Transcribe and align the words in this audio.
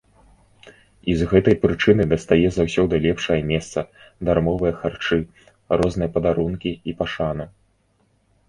І 1.11 1.13
з 1.19 1.27
гэтай 1.33 1.55
прычыны 1.65 2.03
дастае 2.13 2.47
заўсёды 2.55 2.93
лепшае 3.05 3.39
месца, 3.51 3.79
дармовыя 4.31 4.73
харчы, 4.81 5.17
розныя 5.83 6.09
падарункі 6.17 6.71
і 6.93 6.97
пашану. 7.05 7.45